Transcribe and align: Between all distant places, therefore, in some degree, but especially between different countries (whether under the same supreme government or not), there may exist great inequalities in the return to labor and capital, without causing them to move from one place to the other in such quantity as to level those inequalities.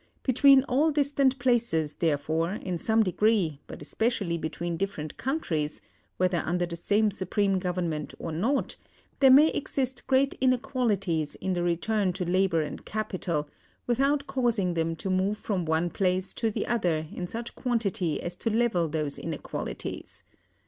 Between 0.23 0.63
all 0.63 0.89
distant 0.89 1.37
places, 1.37 1.93
therefore, 1.93 2.53
in 2.53 2.79
some 2.79 3.03
degree, 3.03 3.61
but 3.67 3.83
especially 3.83 4.35
between 4.35 4.75
different 4.75 5.15
countries 5.15 5.79
(whether 6.17 6.41
under 6.43 6.65
the 6.65 6.75
same 6.75 7.11
supreme 7.11 7.59
government 7.59 8.15
or 8.17 8.31
not), 8.31 8.77
there 9.19 9.29
may 9.29 9.49
exist 9.51 10.07
great 10.07 10.33
inequalities 10.41 11.35
in 11.35 11.53
the 11.53 11.61
return 11.61 12.13
to 12.13 12.25
labor 12.25 12.63
and 12.63 12.83
capital, 12.83 13.47
without 13.85 14.25
causing 14.25 14.73
them 14.73 14.95
to 14.95 15.11
move 15.11 15.37
from 15.37 15.65
one 15.65 15.91
place 15.91 16.33
to 16.33 16.49
the 16.49 16.65
other 16.65 17.05
in 17.13 17.27
such 17.27 17.53
quantity 17.53 18.19
as 18.23 18.35
to 18.37 18.49
level 18.49 18.89
those 18.89 19.19
inequalities. 19.19 20.23